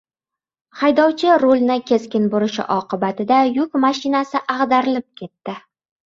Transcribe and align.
Haydovchi 0.77 1.29
rulni 1.43 1.75
keskin 1.91 2.25
burishi 2.31 2.65
oqibatida 2.77 3.39
yuk 3.59 3.79
mashinasi 3.85 4.43
ag‘darilib 4.57 5.09
ketdi 5.23 5.59